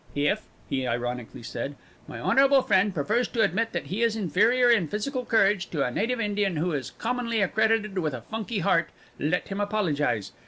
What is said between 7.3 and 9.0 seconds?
accredited with a funky heart,